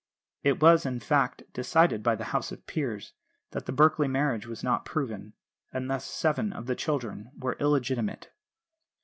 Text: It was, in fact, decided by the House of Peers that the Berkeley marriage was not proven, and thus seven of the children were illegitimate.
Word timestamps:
It 0.41 0.59
was, 0.59 0.83
in 0.83 0.99
fact, 0.99 1.43
decided 1.53 2.01
by 2.01 2.15
the 2.15 2.23
House 2.33 2.51
of 2.51 2.65
Peers 2.65 3.13
that 3.51 3.67
the 3.67 3.71
Berkeley 3.71 4.07
marriage 4.07 4.47
was 4.47 4.63
not 4.63 4.83
proven, 4.83 5.33
and 5.71 5.91
thus 5.91 6.05
seven 6.05 6.51
of 6.51 6.65
the 6.65 6.75
children 6.75 7.29
were 7.37 7.53
illegitimate. 7.59 8.31